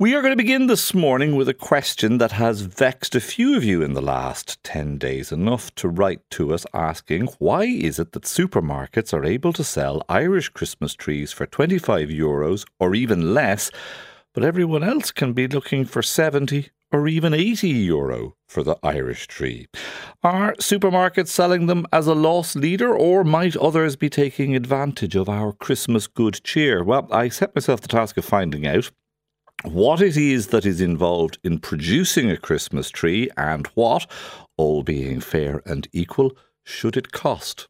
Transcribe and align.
We 0.00 0.12
are 0.16 0.22
going 0.22 0.32
to 0.32 0.36
begin 0.36 0.66
this 0.66 0.92
morning 0.92 1.36
with 1.36 1.48
a 1.48 1.54
question 1.54 2.18
that 2.18 2.32
has 2.32 2.62
vexed 2.62 3.14
a 3.14 3.20
few 3.20 3.56
of 3.56 3.62
you 3.62 3.80
in 3.80 3.92
the 3.92 4.02
last 4.02 4.60
10 4.64 4.98
days, 4.98 5.30
enough 5.30 5.72
to 5.76 5.88
write 5.88 6.28
to 6.30 6.52
us 6.52 6.66
asking 6.74 7.28
why 7.38 7.62
is 7.66 8.00
it 8.00 8.10
that 8.10 8.24
supermarkets 8.24 9.14
are 9.14 9.24
able 9.24 9.52
to 9.52 9.62
sell 9.62 10.02
Irish 10.08 10.48
Christmas 10.48 10.94
trees 10.94 11.30
for 11.30 11.46
25 11.46 12.08
euros 12.08 12.64
or 12.80 12.96
even 12.96 13.34
less, 13.34 13.70
but 14.32 14.42
everyone 14.42 14.82
else 14.82 15.12
can 15.12 15.32
be 15.32 15.46
looking 15.46 15.84
for 15.84 16.02
70 16.02 16.70
or 16.90 17.06
even 17.06 17.32
80 17.32 17.68
euro 17.68 18.34
for 18.48 18.64
the 18.64 18.76
Irish 18.82 19.28
tree. 19.28 19.68
Are 20.24 20.54
supermarkets 20.54 21.28
selling 21.28 21.66
them 21.66 21.86
as 21.92 22.08
a 22.08 22.14
loss 22.14 22.56
leader, 22.56 22.92
or 22.92 23.22
might 23.22 23.56
others 23.56 23.94
be 23.94 24.10
taking 24.10 24.56
advantage 24.56 25.14
of 25.14 25.28
our 25.28 25.52
Christmas 25.52 26.08
good 26.08 26.40
cheer? 26.42 26.82
Well, 26.82 27.06
I 27.12 27.28
set 27.28 27.54
myself 27.54 27.80
the 27.80 27.88
task 27.88 28.16
of 28.16 28.24
finding 28.24 28.66
out 28.66 28.90
what 29.64 30.00
it 30.00 30.16
is 30.16 30.48
that 30.48 30.66
is 30.66 30.80
involved 30.80 31.38
in 31.42 31.58
producing 31.58 32.30
a 32.30 32.36
Christmas 32.36 32.90
tree 32.90 33.30
and 33.36 33.66
what, 33.68 34.06
all 34.56 34.82
being 34.82 35.20
fair 35.20 35.62
and 35.64 35.88
equal, 35.92 36.36
should 36.64 36.96
it 36.96 37.12
cost. 37.12 37.66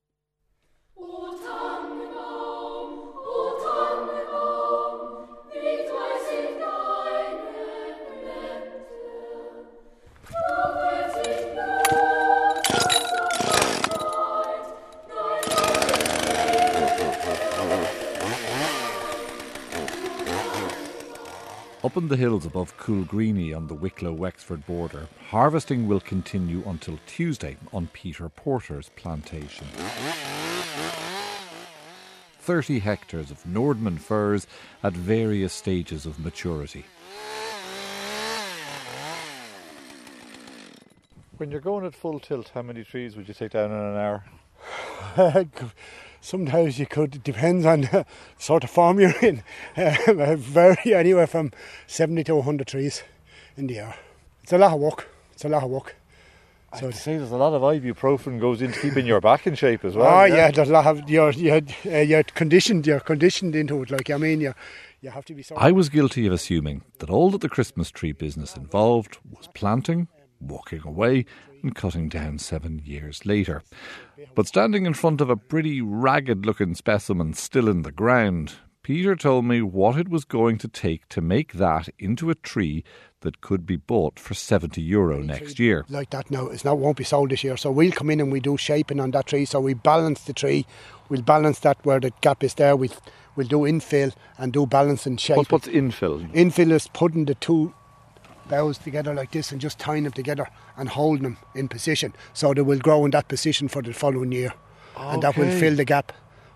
Up 21.84 21.98
in 21.98 22.08
the 22.08 22.16
hills 22.16 22.46
above 22.46 22.78
Coolgreany 22.78 23.54
on 23.54 23.66
the 23.66 23.74
Wicklow 23.74 24.14
Wexford 24.14 24.64
border, 24.64 25.06
harvesting 25.28 25.86
will 25.86 26.00
continue 26.00 26.62
until 26.66 26.98
Tuesday 27.06 27.58
on 27.74 27.88
Peter 27.88 28.30
Porter's 28.30 28.88
plantation. 28.96 29.66
30 32.38 32.78
hectares 32.78 33.30
of 33.30 33.44
Nordmann 33.44 34.00
firs 34.00 34.46
at 34.82 34.94
various 34.94 35.52
stages 35.52 36.06
of 36.06 36.18
maturity. 36.18 36.86
When 41.36 41.50
you're 41.50 41.60
going 41.60 41.84
at 41.84 41.94
full 41.94 42.18
tilt, 42.18 42.52
how 42.54 42.62
many 42.62 42.82
trees 42.82 43.14
would 43.14 43.28
you 43.28 43.34
take 43.34 43.50
down 43.50 43.70
in 43.70 43.76
an 43.76 43.96
hour? 43.98 44.24
sometimes 46.24 46.78
you 46.78 46.86
could. 46.86 47.16
It 47.16 47.24
depends 47.24 47.66
on 47.66 47.80
the 47.92 48.06
sort 48.38 48.64
of 48.64 48.70
farm 48.70 48.98
you're 48.98 49.18
in. 49.20 49.42
Uh, 49.76 50.36
vary 50.36 50.94
anywhere 50.94 51.26
from 51.26 51.52
70 51.86 52.24
to 52.24 52.36
100 52.36 52.66
trees 52.66 53.02
in 53.56 53.66
the 53.66 53.74
year. 53.74 53.94
It's 54.42 54.52
a 54.52 54.58
lot 54.58 54.72
of 54.72 54.80
work. 54.80 55.08
It's 55.32 55.44
a 55.44 55.48
lot 55.48 55.62
of 55.62 55.70
work. 55.70 55.96
So 56.78 56.88
I'd 56.88 56.94
say 56.96 57.16
there's 57.16 57.30
a 57.30 57.36
lot 57.36 57.54
of 57.54 57.62
ibuprofen 57.62 58.40
goes 58.40 58.60
into 58.60 58.80
keeping 58.80 59.06
your 59.06 59.20
back 59.20 59.46
in 59.46 59.54
shape 59.54 59.84
as 59.84 59.94
well. 59.94 60.22
Oh 60.22 60.24
yeah, 60.24 60.34
yeah 60.34 60.50
there's 60.50 60.70
a 60.70 60.72
lot 60.72 60.86
of 60.86 61.08
you're 61.08 61.30
you're, 61.30 61.60
uh, 61.86 61.98
you're 61.98 62.24
conditioned. 62.24 62.84
You're 62.84 62.98
conditioned 62.98 63.54
into 63.54 63.80
it. 63.82 63.92
Like 63.92 64.10
I 64.10 64.16
mean, 64.16 64.40
you 64.40 64.54
you 65.00 65.10
have 65.10 65.24
to 65.26 65.34
be. 65.34 65.44
I 65.56 65.70
was 65.70 65.88
guilty 65.88 66.26
of 66.26 66.32
assuming 66.32 66.82
that 66.98 67.10
all 67.10 67.30
that 67.30 67.42
the 67.42 67.48
Christmas 67.48 67.92
tree 67.92 68.10
business 68.10 68.56
involved 68.56 69.18
was 69.30 69.48
planting, 69.54 70.08
walking 70.40 70.82
away, 70.84 71.26
and 71.64 71.74
cutting 71.74 72.08
down 72.08 72.38
seven 72.38 72.80
years 72.84 73.26
later. 73.26 73.62
But 74.34 74.46
standing 74.46 74.86
in 74.86 74.94
front 74.94 75.20
of 75.20 75.30
a 75.30 75.36
pretty 75.36 75.80
ragged 75.80 76.46
looking 76.46 76.74
specimen 76.74 77.34
still 77.34 77.68
in 77.68 77.82
the 77.82 77.90
ground, 77.90 78.54
Peter 78.84 79.16
told 79.16 79.46
me 79.46 79.62
what 79.62 79.96
it 79.96 80.10
was 80.10 80.26
going 80.26 80.58
to 80.58 80.68
take 80.68 81.08
to 81.08 81.22
make 81.22 81.54
that 81.54 81.88
into 81.98 82.28
a 82.28 82.34
tree 82.34 82.84
that 83.20 83.40
could 83.40 83.64
be 83.64 83.76
bought 83.76 84.18
for 84.18 84.34
70 84.34 84.80
euro 84.82 85.22
next 85.22 85.58
year. 85.58 85.86
Like 85.88 86.10
that 86.10 86.30
now, 86.30 86.48
it's 86.48 86.66
not 86.66 86.76
won't 86.76 86.98
be 86.98 87.04
sold 87.04 87.30
this 87.30 87.42
year. 87.42 87.56
So 87.56 87.70
we'll 87.70 87.92
come 87.92 88.10
in 88.10 88.20
and 88.20 88.30
we 88.30 88.40
do 88.40 88.58
shaping 88.58 89.00
on 89.00 89.10
that 89.12 89.26
tree. 89.26 89.46
So 89.46 89.58
we 89.58 89.72
balance 89.72 90.24
the 90.24 90.34
tree. 90.34 90.66
We'll 91.08 91.22
balance 91.22 91.60
that 91.60 91.78
where 91.84 91.98
the 91.98 92.12
gap 92.20 92.44
is 92.44 92.54
there. 92.54 92.76
We'll, 92.76 92.92
we'll 93.36 93.48
do 93.48 93.60
infill 93.60 94.14
and 94.36 94.52
do 94.52 94.66
balance 94.66 95.06
and 95.06 95.18
shape. 95.18 95.38
What's, 95.38 95.50
what's 95.50 95.68
infill? 95.68 96.30
Infill 96.32 96.70
is 96.70 96.86
putting 96.88 97.24
the 97.24 97.34
two 97.36 97.72
boughs 98.48 98.78
together 98.78 99.14
like 99.14 99.30
this 99.30 99.52
and 99.52 99.60
just 99.60 99.78
tying 99.78 100.04
them 100.04 100.12
together 100.12 100.48
and 100.76 100.88
holding 100.88 101.22
them 101.22 101.36
in 101.54 101.68
position 101.68 102.14
so 102.32 102.54
they 102.54 102.62
will 102.62 102.78
grow 102.78 103.04
in 103.04 103.10
that 103.10 103.28
position 103.28 103.68
for 103.68 103.82
the 103.82 103.92
following 103.92 104.32
year. 104.32 104.54
Okay. 104.96 105.14
And 105.14 105.22
that 105.22 105.36
will 105.36 105.50
fill 105.50 105.74
the 105.74 105.84
gap 105.84 106.12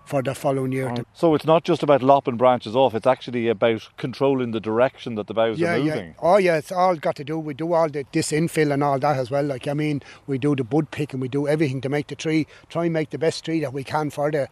for 0.09 0.23
the 0.23 0.33
following 0.33 0.71
year. 0.71 0.87
Right. 0.87 1.05
So 1.13 1.35
it's 1.35 1.45
not 1.45 1.63
just 1.63 1.83
about 1.83 2.01
lopping 2.01 2.35
branches 2.35 2.75
off, 2.75 2.95
it's 2.95 3.05
actually 3.05 3.47
about 3.47 3.87
controlling 3.97 4.51
the 4.51 4.59
direction 4.59 5.15
that 5.15 5.27
the 5.27 5.35
boughs 5.35 5.59
yeah, 5.59 5.75
are 5.75 5.79
moving. 5.79 6.07
Yeah. 6.07 6.13
Oh 6.19 6.37
yeah, 6.37 6.57
it's 6.57 6.71
all 6.71 6.95
got 6.95 7.15
to 7.17 7.23
do. 7.23 7.37
We 7.37 7.53
do 7.53 7.73
all 7.73 7.89
the 7.89 8.05
this 8.11 8.31
infill 8.31 8.73
and 8.73 8.83
all 8.83 8.97
that 8.99 9.17
as 9.17 9.29
well. 9.29 9.43
Like 9.43 9.67
I 9.67 9.73
mean, 9.73 10.01
we 10.25 10.39
do 10.39 10.55
the 10.55 10.63
bud 10.63 10.89
pick 10.89 11.13
and 11.13 11.21
we 11.21 11.27
do 11.27 11.47
everything 11.47 11.79
to 11.81 11.89
make 11.89 12.07
the 12.07 12.15
tree, 12.15 12.47
try 12.69 12.85
and 12.85 12.93
make 12.93 13.11
the 13.11 13.19
best 13.19 13.45
tree 13.45 13.59
that 13.59 13.71
we 13.71 13.83
can 13.83 14.09
for 14.09 14.31
the 14.31 14.49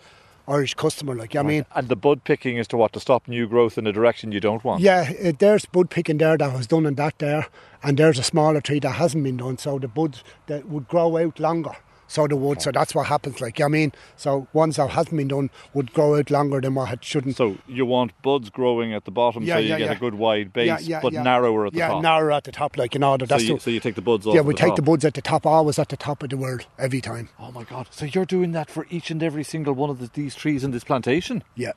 Irish 0.48 0.74
customer. 0.74 1.16
Like 1.16 1.36
I 1.36 1.42
mean, 1.42 1.66
and 1.76 1.88
the 1.88 1.96
bud 1.96 2.24
picking 2.24 2.58
is 2.58 2.68
to 2.70 2.78
what 2.78 2.94
to 2.94 3.00
stop 3.00 3.28
new 3.28 3.48
growth 3.48 3.78
in 3.78 3.86
a 3.88 3.92
direction 3.92 4.32
you 4.32 4.40
don't 4.40 4.64
want. 4.64 4.82
Yeah, 4.82 5.12
uh, 5.24 5.32
there's 5.38 5.66
bud 5.66 5.90
picking 5.90 6.18
there 6.18 6.38
that 6.38 6.54
was 6.54 6.68
done 6.68 6.86
in 6.86 6.96
that 6.96 7.20
there, 7.20 7.48
and 7.84 7.98
there's 7.98 8.20
a 8.20 8.24
smaller 8.24 8.62
tree 8.62 8.80
that 8.80 8.92
hasn't 8.92 9.24
been 9.24 9.38
done, 9.38 9.58
so 9.58 9.80
the 9.80 9.88
buds 9.88 10.24
that 10.48 10.68
would 10.68 10.88
grow 10.88 11.18
out 11.18 11.40
longer 11.40 11.76
so 12.08 12.28
the 12.28 12.36
wood. 12.36 12.62
So 12.62 12.72
that's 12.72 12.96
what 12.96 13.08
happens. 13.08 13.42
Like 13.42 13.62
I 13.62 13.68
mean, 13.68 13.92
so 14.16 14.48
ones 14.54 14.78
that 14.78 14.90
hasn't 14.90 15.16
been 15.16 15.28
done 15.28 15.50
would 15.74 15.94
grow 15.94 16.18
out 16.18 16.32
longer 16.32 16.62
than 16.62 16.76
what 16.76 16.92
it 16.92 17.04
shouldn't. 17.04 17.36
So 17.36 17.58
you 17.68 17.86
want 17.86 18.20
buds 18.22 18.50
growing 18.50 18.94
at 18.94 19.06
the 19.06 19.12
bottom, 19.12 19.44
yeah, 19.44 19.56
so 19.56 19.60
you 19.60 19.70
yeah, 19.70 19.78
get 19.78 19.86
yeah. 19.86 19.92
a 19.94 20.00
good 20.00 20.16
wide 20.16 20.54
base, 20.54 20.88
but 21.02 21.14
narrower 21.14 21.68
at 21.68 21.74
the 21.74 21.80
top. 21.80 21.92
Yeah, 21.92 22.02
narrower 22.02 22.32
at 22.32 22.44
the 22.46 22.52
top, 22.52 22.78
like 22.78 22.96
in 22.96 23.04
order. 23.04 23.26
That's 23.26 23.46
so 23.46 23.54
you, 23.54 23.60
so 23.60 23.70
you 23.70 23.80
take 23.80 23.96
the 23.96 24.02
buds 24.02 24.26
off. 24.26 24.36
Yeah, 24.36 24.42
we 24.42 24.54
the 24.54 24.60
take 24.60 24.70
top. 24.70 24.76
the 24.78 24.82
buds 24.82 25.06
at 25.06 25.14
the 25.14 25.22
top, 25.22 25.46
always 25.46 25.78
at 25.80 25.90
the 25.90 25.98
top 25.98 26.24
of 26.24 26.30
the 26.30 26.38
world 26.38 26.66
every 26.78 27.02
time. 27.02 27.30
Oh 27.40 27.52
my 27.52 27.64
God! 27.64 27.88
So 27.92 28.06
you're 28.06 28.26
doing 28.26 28.52
that 28.54 28.70
for 28.70 28.88
each 28.90 29.12
and 29.12 29.22
every 29.22 29.44
single 29.44 29.74
one 29.74 29.90
of 29.90 30.00
the, 30.00 30.10
these 30.14 30.36
trees 30.36 30.64
in 30.64 30.72
this 30.72 30.84
plantation? 30.84 31.44
Yeah. 31.56 31.74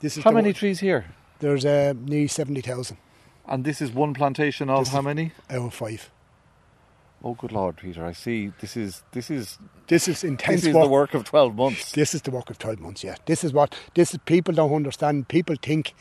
This 0.00 0.16
is 0.16 0.24
how 0.24 0.30
many 0.30 0.48
one. 0.48 0.54
trees 0.54 0.80
here? 0.80 1.06
There's 1.40 1.64
uh, 1.64 1.92
nearly 1.96 2.28
seventy 2.28 2.62
thousand. 2.62 2.96
And 3.46 3.64
this 3.64 3.82
is 3.82 3.90
one 3.90 4.14
plantation 4.14 4.70
of 4.70 4.84
this 4.84 4.92
how 4.92 5.02
many? 5.02 5.32
Over 5.50 5.70
five. 5.70 6.10
Oh, 7.22 7.34
good 7.34 7.52
Lord, 7.52 7.76
Peter! 7.76 8.04
I 8.04 8.12
see. 8.12 8.52
This 8.60 8.76
is 8.78 9.02
this 9.12 9.30
is 9.30 9.58
this 9.88 10.08
is 10.08 10.24
intense. 10.24 10.62
This 10.62 10.68
is 10.68 10.74
work. 10.74 10.84
the 10.84 10.90
work 10.90 11.14
of 11.14 11.24
twelve 11.24 11.54
months. 11.54 11.92
This 11.92 12.14
is 12.14 12.22
the 12.22 12.30
work 12.30 12.48
of 12.48 12.58
twelve 12.58 12.80
months. 12.80 13.04
Yeah, 13.04 13.16
this 13.26 13.44
is 13.44 13.52
what 13.52 13.74
this 13.94 14.14
is. 14.14 14.20
People 14.24 14.54
don't 14.54 14.72
understand. 14.72 15.28
People 15.28 15.56
think 15.60 15.94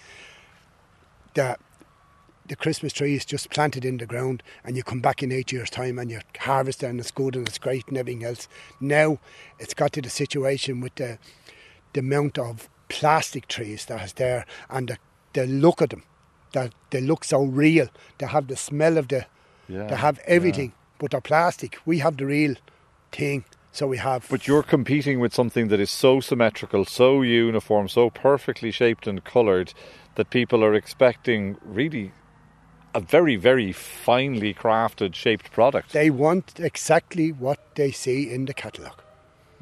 that 1.34 1.60
the 2.48 2.56
Christmas 2.56 2.94
tree 2.94 3.16
is 3.16 3.26
just 3.26 3.50
planted 3.50 3.84
in 3.84 3.98
the 3.98 4.06
ground, 4.06 4.44
and 4.64 4.78
you 4.78 4.84
come 4.84 5.02
back 5.02 5.22
in 5.22 5.32
eight 5.32 5.52
years' 5.52 5.70
time 5.70 6.00
and 6.00 6.10
you 6.10 6.22
harvest 6.40 6.84
it, 6.84 6.88
and 6.88 7.02
it's 7.02 7.12
good 7.12 7.36
and 7.36 7.48
it's 7.48 7.58
great 7.58 7.88
and 7.90 7.98
everything 7.98 8.24
else. 8.24 8.48
Now, 8.80 9.20
it's 9.60 9.74
got 9.74 9.92
to 9.94 10.02
the 10.02 10.10
situation 10.10 10.80
with 10.80 10.96
the 10.96 11.20
the 11.92 12.00
amount 12.00 12.38
of 12.38 12.70
plastic 12.88 13.50
trees 13.50 13.86
that 13.88 14.02
is 14.06 14.14
there, 14.14 14.46
and 14.70 14.88
the, 14.88 14.98
the 15.34 15.48
look 15.48 15.82
of 15.82 15.90
them, 15.90 16.04
that 16.54 16.74
they 16.92 17.02
look 17.02 17.26
so 17.26 17.44
real. 17.44 17.90
They 18.20 18.28
have 18.28 18.48
the 18.48 18.56
smell 18.56 18.98
of 18.98 19.10
the. 19.10 19.26
Yeah, 19.68 19.88
they 19.88 19.96
have 19.98 20.20
everything. 20.26 20.70
Yeah 20.70 20.79
but 21.00 21.12
they're 21.12 21.22
plastic. 21.22 21.80
We 21.86 22.00
have 22.00 22.18
the 22.18 22.28
real 22.28 22.56
thing. 23.12 23.46
So 23.72 23.88
we 23.88 23.98
have. 23.98 24.28
But 24.30 24.48
you're 24.48 24.64
competing 24.64 25.20
with 25.20 25.34
something 25.34 25.68
that 25.70 25.80
is 25.80 25.90
so 25.90 26.20
symmetrical, 26.20 26.86
so 26.86 27.22
uniform, 27.22 27.88
so 27.88 28.10
perfectly 28.10 28.72
shaped 28.72 29.08
and 29.08 29.24
coloured 29.24 29.74
that 30.16 30.30
people 30.30 30.64
are 30.64 30.74
expecting 30.74 31.56
really 31.64 32.12
a 32.96 33.00
very, 33.00 33.36
very 33.36 33.72
finely 33.72 34.54
crafted, 34.54 35.14
shaped 35.14 35.52
product. 35.52 35.94
They 35.94 36.10
want 36.10 36.60
exactly 36.60 37.32
what 37.32 37.60
they 37.76 37.92
see 37.92 38.32
in 38.32 38.46
the 38.46 38.54
catalogue. 38.54 39.02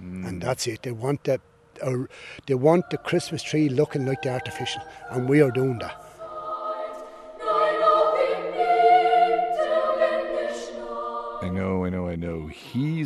Mm. 0.01 0.27
And 0.27 0.41
that's 0.41 0.67
it. 0.67 0.83
They 0.83 0.93
want 0.93 1.25
the, 1.25 1.41
uh, 1.81 2.05
they 2.45 2.55
want 2.55 2.89
the 2.89 2.97
Christmas 2.97 3.43
tree 3.43 3.67
looking 3.67 4.05
like 4.05 4.21
the 4.21 4.29
artificial, 4.29 4.81
and 5.09 5.27
we 5.27 5.41
are 5.41 5.51
doing 5.51 5.79
that. 5.79 6.06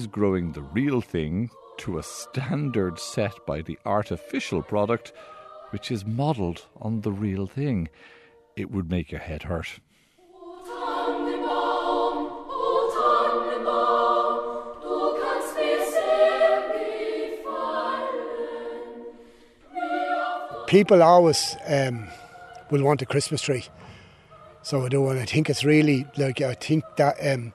He's 0.02 0.08
growing 0.08 0.54
the 0.54 0.64
real 0.64 1.00
thing 1.00 1.52
to 1.78 2.00
a 2.00 2.02
standard 2.02 2.98
set 2.98 3.46
by 3.46 3.62
the 3.62 3.78
artificial 3.86 4.64
product, 4.64 5.14
which 5.70 5.92
is 5.92 6.04
modelled 6.08 6.66
on 6.82 7.02
the 7.02 7.12
real 7.12 7.46
thing. 7.46 7.88
It 8.56 8.72
would 8.72 8.90
make 8.90 9.12
your 9.12 9.22
head 9.22 9.44
hurt. 9.44 9.80
People 20.66 21.04
always 21.04 21.56
um, 21.68 22.08
will 22.72 22.82
want 22.82 23.04
a 23.04 23.06
Christmas 23.06 23.44
tree. 23.44 23.66
So 24.64 24.84
I 24.84 24.90
do, 24.90 25.10
and 25.10 25.20
I 25.20 25.26
think 25.26 25.48
it's 25.48 25.64
really 25.64 26.08
like 26.18 26.42
I 26.42 26.56
think 26.56 26.86
that 26.98 27.18
um, 27.22 27.54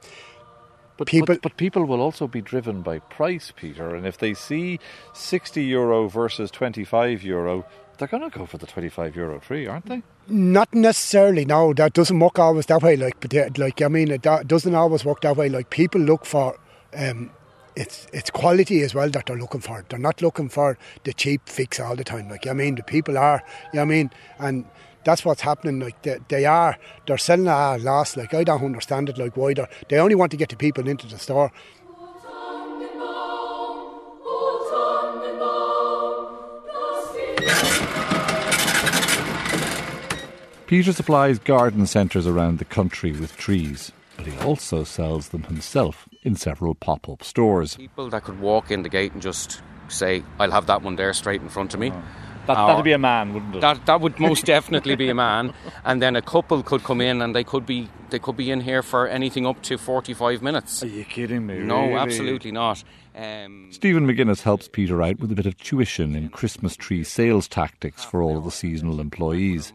But 0.96 1.08
people, 1.08 1.26
but, 1.26 1.43
but 1.43 1.56
people 1.56 1.84
will 1.84 2.00
also 2.00 2.26
be 2.26 2.40
driven 2.40 2.82
by 2.82 3.00
price, 3.00 3.52
Peter. 3.54 3.94
And 3.94 4.06
if 4.06 4.19
they 4.19 4.34
see 4.34 4.78
60 5.12 5.62
euro 5.62 6.08
versus 6.08 6.50
25 6.50 7.22
euro, 7.22 7.66
they're 7.98 8.08
going 8.08 8.28
to 8.28 8.38
go 8.38 8.46
for 8.46 8.58
the 8.58 8.66
25 8.66 9.16
euro 9.16 9.38
tree, 9.38 9.66
aren't 9.66 9.87
they? 9.87 10.02
Not 10.28 10.72
necessarily. 10.75 11.44
No, 11.44 11.72
that 11.75 11.93
doesn't 11.93 12.19
work 12.19 12.38
always 12.38 12.66
that 12.66 12.82
way. 12.82 12.96
Like, 12.96 13.20
but 13.20 13.34
uh, 13.34 13.48
like 13.56 13.82
I 13.82 13.88
mean, 13.88 14.10
it 14.10 14.22
do- 14.22 14.43
doesn't 14.44 14.75
always 14.75 15.04
work 15.04 15.20
that 15.20 15.37
way. 15.37 15.48
Like 15.48 15.70
people 15.70 16.00
look 16.00 16.25
for. 16.25 16.58
Um, 16.94 17.31
it's 17.76 18.06
it's 18.12 18.31
quality 18.31 18.82
as 18.82 18.94
well 18.94 19.10
that 19.10 19.26
they're 19.26 19.37
looking 19.37 19.60
for. 19.60 19.84
They're 19.88 19.98
not 19.98 20.22
looking 20.22 20.48
for 20.48 20.78
the 21.04 21.12
cheap 21.12 21.46
fix 21.46 21.78
all 21.78 21.94
the 21.94 22.04
time. 22.04 22.28
Like 22.28 22.46
I 22.46 22.54
mean, 22.54 22.75
the 22.75 22.82
people 22.82 23.19
are. 23.19 23.43
You 23.72 23.78
know 23.78 23.82
I 23.82 23.84
mean, 23.84 24.10
and 24.38 24.64
that's 25.06 25.25
what's 25.25 25.41
happening. 25.41 25.79
Like 25.79 26.03
they, 26.03 26.19
they 26.29 26.44
are, 26.44 26.76
they're 27.06 27.17
selling 27.17 27.47
at 27.47 27.76
a 27.76 27.82
loss. 27.82 28.17
Like 28.17 28.35
I 28.35 28.44
don't 28.44 28.62
understand 28.62 29.08
it. 29.08 29.17
Like 29.17 29.37
why 29.37 29.55
they 29.55 29.64
they 29.88 29.99
only 29.99 30.17
want 30.17 30.32
to 30.32 30.37
get 30.37 30.50
the 30.50 30.56
people 30.56 30.87
into 30.87 31.06
the 31.06 31.19
store. 31.19 31.50
Peter 40.67 40.93
supplies 40.93 41.38
garden 41.38 41.87
centres 41.87 42.26
around 42.26 42.58
the 42.58 42.64
country 42.64 43.12
with 43.12 43.37
trees, 43.37 43.93
but 44.17 44.26
he 44.26 44.37
also 44.38 44.82
sells 44.82 45.29
them 45.29 45.44
himself 45.44 46.08
in 46.25 46.35
several 46.35 46.75
pop 46.75 47.08
up 47.08 47.23
stores. 47.23 47.76
People 47.76 48.11
that 48.11 48.25
could 48.25 48.41
walk 48.41 48.73
in 48.73 48.82
the 48.82 48.88
gate 48.88 49.12
and 49.12 49.23
just 49.23 49.62
say, 49.87 50.25
I'll 50.41 50.50
have 50.50 50.67
that 50.67 50.82
one 50.82 50.97
there 50.97 51.12
straight 51.12 51.41
in 51.41 51.49
front 51.49 51.73
of 51.73 51.79
me. 51.79 51.93
That, 52.46 52.56
Or- 52.58 52.66
that'd 52.69 52.84
be 52.84 52.93
a 52.93 52.98
man, 52.98 53.34
wouldn't 53.34 53.56
it? 53.56 53.60
That 53.60 53.87
that 53.87 54.00
would 54.00 54.19
most 54.20 54.44
definitely 54.44 54.96
be 54.96 55.08
a 55.08 55.14
man, 55.14 55.52
and 55.84 56.00
then 56.00 56.16
a 56.16 56.22
couple 56.22 56.62
could 56.62 56.84
come 56.84 57.00
in 57.00 57.20
and 57.22 57.34
they 57.34 57.44
could 57.44 57.66
be 57.66 57.88
they 58.10 58.19
could 58.19 58.37
be 58.37 58.50
in 58.50 58.60
here 58.60 58.82
for 58.82 59.08
anything 59.08 59.46
up 59.46 59.62
to 59.62 59.76
forty 59.78 60.14
five 60.14 60.43
minutes. 60.43 60.82
Are 60.82 60.87
you 60.87 61.04
kidding 61.04 61.46
me? 61.46 61.58
No, 61.58 61.81
really? 61.82 61.94
absolutely 61.94 62.52
not. 62.52 62.84
Um, 63.16 63.69
Stephen 63.70 64.06
McGuinness 64.06 64.43
helps 64.43 64.69
Peter 64.69 65.02
out 65.02 65.19
with 65.19 65.32
a 65.32 65.34
bit 65.34 65.46
of 65.46 65.56
tuition 65.58 66.14
in 66.14 66.28
Christmas 66.28 66.76
tree 66.76 67.02
sales 67.02 67.48
tactics 67.48 68.04
for 68.04 68.22
all 68.22 68.37
of 68.37 68.44
the 68.44 68.50
seasonal 68.50 69.00
employees. 69.00 69.72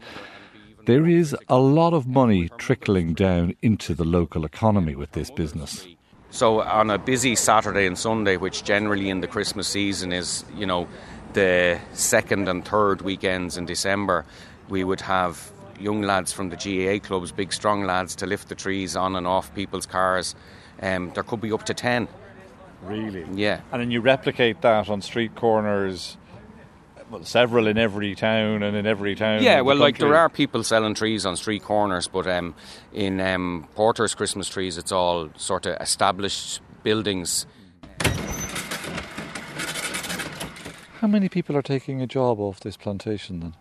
There 0.86 1.06
is 1.06 1.36
a 1.48 1.58
lot 1.58 1.92
of 1.92 2.06
money 2.06 2.50
trickling 2.58 3.14
down 3.14 3.54
into 3.62 3.94
the 3.94 4.04
local 4.04 4.44
economy 4.44 4.94
with 4.96 5.12
this 5.12 5.30
business. 5.30 5.86
So 6.30 6.62
on 6.62 6.88
a 6.90 6.98
busy 6.98 7.36
Saturday 7.36 7.86
and 7.86 7.96
Sunday, 7.98 8.36
which 8.36 8.64
generally 8.64 9.10
in 9.10 9.20
the 9.20 9.26
Christmas 9.28 9.68
season 9.68 10.12
is, 10.12 10.44
you 10.56 10.64
know, 10.66 10.88
the 11.34 11.80
second 11.92 12.48
and 12.48 12.64
third 12.64 13.02
weekends 13.02 13.56
in 13.56 13.66
December, 13.66 14.24
we 14.68 14.84
would 14.84 15.00
have 15.02 15.52
young 15.78 16.02
lads 16.02 16.32
from 16.32 16.50
the 16.50 16.56
GAA 16.56 17.04
clubs, 17.04 17.32
big 17.32 17.52
strong 17.52 17.84
lads, 17.84 18.14
to 18.16 18.26
lift 18.26 18.48
the 18.48 18.54
trees 18.54 18.96
on 18.96 19.16
and 19.16 19.26
off 19.26 19.54
people's 19.54 19.86
cars. 19.86 20.34
Um, 20.80 21.10
there 21.14 21.22
could 21.22 21.40
be 21.40 21.52
up 21.52 21.64
to 21.64 21.74
ten. 21.74 22.08
Really? 22.82 23.26
Yeah. 23.34 23.60
And 23.70 23.80
then 23.80 23.90
you 23.90 24.00
replicate 24.00 24.60
that 24.62 24.88
on 24.88 25.02
street 25.02 25.34
corners, 25.34 26.16
well, 27.10 27.24
several 27.24 27.66
in 27.66 27.78
every 27.78 28.14
town 28.14 28.62
and 28.62 28.76
in 28.76 28.86
every 28.86 29.14
town. 29.14 29.42
Yeah, 29.42 29.52
in 29.52 29.58
the 29.58 29.64
well, 29.64 29.76
like 29.76 29.98
there 29.98 30.14
are 30.16 30.28
people 30.28 30.64
selling 30.64 30.94
trees 30.94 31.26
on 31.26 31.36
street 31.36 31.62
corners, 31.62 32.08
but 32.08 32.26
um, 32.26 32.54
in 32.92 33.20
um, 33.20 33.68
Porter's 33.74 34.14
Christmas 34.14 34.48
trees, 34.48 34.78
it's 34.78 34.92
all 34.92 35.28
sort 35.36 35.66
of 35.66 35.76
established 35.80 36.60
buildings. 36.82 37.46
How 41.02 41.08
many 41.08 41.28
people 41.28 41.56
are 41.56 41.62
taking 41.62 42.00
a 42.00 42.06
job 42.06 42.38
off 42.38 42.60
this 42.60 42.76
plantation 42.76 43.40
then? 43.40 43.56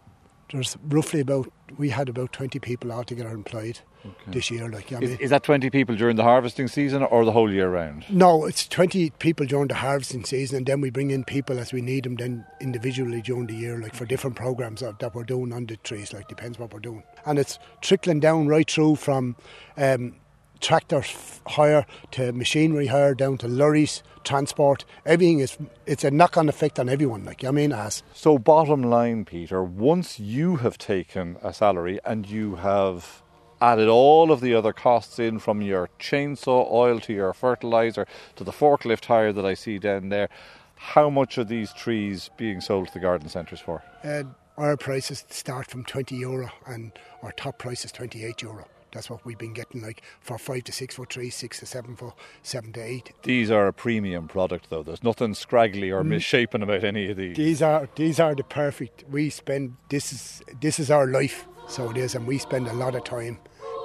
There's 0.51 0.77
roughly 0.87 1.21
about 1.21 1.51
we 1.75 1.89
had 1.89 2.07
about 2.07 2.33
twenty 2.33 2.59
people 2.59 2.91
altogether 2.91 3.31
employed 3.31 3.79
this 4.27 4.51
year. 4.51 4.69
Like 4.69 4.93
I 4.93 4.99
mean, 4.99 5.09
Is, 5.09 5.19
is 5.19 5.29
that 5.31 5.41
20 5.41 5.71
people 5.71 5.95
during 5.95 6.17
the 6.17 6.23
harvesting 6.23 6.67
season 6.67 7.01
or 7.01 7.25
the 7.25 7.31
whole 7.31 7.51
year 7.51 7.69
round? 7.69 8.05
No, 8.11 8.45
it's 8.45 8.67
20 8.67 9.09
people 9.17 9.47
during 9.47 9.69
the 9.69 9.75
harvesting 9.75 10.23
season, 10.23 10.57
and 10.57 10.65
then 10.67 10.81
we 10.81 10.91
bring 10.91 11.09
in 11.09 11.23
people 11.23 11.57
as 11.57 11.73
we 11.73 11.81
need 11.81 12.03
them 12.03 12.15
then 12.15 12.45
individually 12.59 13.21
during 13.21 13.47
the 13.47 13.55
year, 13.55 13.79
like 13.79 13.95
for 13.95 14.05
different 14.05 14.35
programs 14.35 14.81
that, 14.81 14.99
that 14.99 15.15
we're 15.15 15.23
doing 15.23 15.51
on 15.51 15.65
the 15.65 15.77
trees, 15.77 16.13
like 16.13 16.27
depends 16.27 16.59
what 16.59 16.71
we're 16.71 16.79
doing. 16.79 17.03
And 17.25 17.39
it's 17.39 17.57
trickling 17.81 18.19
down 18.19 18.47
right 18.47 18.69
through 18.69 18.97
from 18.97 19.35
um, 19.77 20.15
tractors 20.61 21.41
hire 21.47 21.85
to 22.11 22.31
machinery 22.31 22.87
hire 22.87 23.13
down 23.13 23.37
to 23.39 23.47
lorries, 23.47 24.03
transport. 24.23 24.85
Everything 25.05 25.39
is, 25.39 25.57
it's 25.85 26.03
a 26.03 26.11
knock 26.11 26.37
on 26.37 26.47
effect 26.47 26.79
on 26.79 26.87
everyone, 26.87 27.25
like, 27.25 27.43
I 27.43 27.51
mean, 27.51 27.73
as. 27.73 28.03
So, 28.13 28.37
bottom 28.37 28.83
line, 28.83 29.25
Peter, 29.25 29.63
once 29.63 30.19
you 30.19 30.57
have 30.57 30.77
taken 30.77 31.37
a 31.41 31.53
salary 31.53 31.99
and 32.05 32.29
you 32.29 32.55
have 32.55 33.21
added 33.59 33.87
all 33.87 34.31
of 34.31 34.41
the 34.41 34.55
other 34.55 34.73
costs 34.73 35.19
in 35.19 35.39
from 35.39 35.61
your 35.61 35.89
chainsaw 35.99 36.71
oil 36.71 36.99
to 36.99 37.13
your 37.13 37.33
fertilizer 37.33 38.07
to 38.35 38.43
the 38.43 38.51
forklift 38.51 39.05
hire 39.05 39.31
that 39.33 39.45
I 39.45 39.53
see 39.53 39.77
down 39.77 40.09
there, 40.09 40.29
how 40.75 41.09
much 41.09 41.37
are 41.37 41.43
these 41.43 41.71
trees 41.73 42.29
being 42.37 42.59
sold 42.59 42.87
to 42.87 42.93
the 42.93 42.99
garden 42.99 43.29
centres 43.29 43.59
for? 43.59 43.83
Uh, 44.03 44.23
our 44.57 44.75
prices 44.77 45.23
start 45.29 45.67
from 45.69 45.85
20 45.85 46.15
euro, 46.15 46.49
and 46.65 46.91
our 47.21 47.31
top 47.31 47.59
price 47.59 47.85
is 47.85 47.91
28 47.91 48.41
euro. 48.41 48.67
That's 48.93 49.09
what 49.09 49.25
we've 49.25 49.37
been 49.37 49.53
getting, 49.53 49.81
like 49.81 50.01
for 50.19 50.37
five 50.37 50.63
to 50.65 50.71
six 50.71 50.95
foot 50.95 51.09
trees, 51.09 51.35
six 51.35 51.59
to 51.59 51.65
seven 51.65 51.95
foot, 51.95 52.13
seven 52.43 52.73
to 52.73 52.81
eight. 52.81 53.13
These 53.23 53.49
are 53.49 53.67
a 53.67 53.73
premium 53.73 54.27
product, 54.27 54.69
though. 54.69 54.83
There's 54.83 55.03
nothing 55.03 55.33
scraggly 55.33 55.91
or 55.91 56.03
mm. 56.03 56.07
misshapen 56.07 56.61
about 56.61 56.83
any 56.83 57.09
of 57.09 57.17
these. 57.17 57.37
These 57.37 57.61
are 57.61 57.87
these 57.95 58.19
are 58.19 58.35
the 58.35 58.43
perfect. 58.43 59.05
We 59.09 59.29
spend 59.29 59.77
this 59.89 60.11
is 60.11 60.41
this 60.59 60.79
is 60.79 60.91
our 60.91 61.07
life, 61.07 61.47
so 61.67 61.89
it 61.89 61.97
is, 61.97 62.15
and 62.15 62.27
we 62.27 62.37
spend 62.37 62.67
a 62.67 62.73
lot 62.73 62.95
of 62.95 63.03
time 63.03 63.39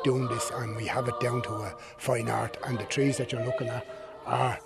doing 0.05 0.29
this, 0.29 0.51
and 0.55 0.77
we 0.77 0.87
have 0.87 1.09
it 1.09 1.19
down 1.21 1.43
to 1.43 1.51
a 1.51 1.75
fine 1.99 2.29
art. 2.29 2.57
And 2.65 2.79
the 2.79 2.85
trees 2.85 3.17
that 3.19 3.33
you're 3.33 3.45
looking 3.45 3.69
at 3.69 3.87
are 4.27 4.59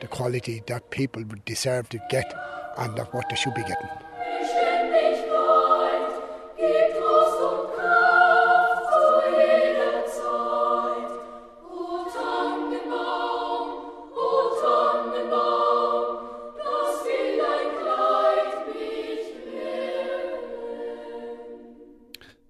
the 0.00 0.08
quality 0.08 0.62
that 0.66 0.90
people 0.90 1.24
deserve 1.44 1.88
to 1.90 2.00
get, 2.10 2.32
and 2.78 2.96
that 2.96 3.12
what 3.14 3.28
they 3.28 3.36
should 3.36 3.54
be 3.54 3.62
getting. 3.62 3.88